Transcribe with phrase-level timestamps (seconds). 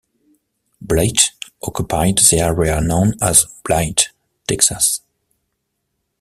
[0.81, 1.19] Blythe
[1.61, 3.99] occupied the area known as Blythe,
[4.47, 5.01] Texas.